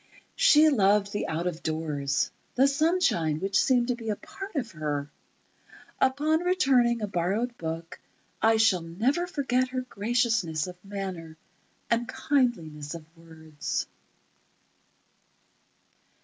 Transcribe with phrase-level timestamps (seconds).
[0.35, 5.11] She loved the out of doors—the sunshine, which seemed to be a part of her....
[5.99, 7.99] Upon returning a borrowed book,
[8.41, 11.37] I shall never forget her graciousness of manner
[11.87, 13.85] and kindliness of words....